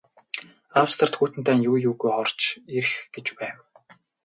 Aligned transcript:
Австрид 0.81 1.13
Хүйтэн 1.17 1.41
дайн 1.45 1.59
юу 1.69 1.75
юугүй 1.89 2.11
орж 2.21 2.39
ирэх 2.77 2.95
гэж 3.13 3.27
байв. 3.39 3.57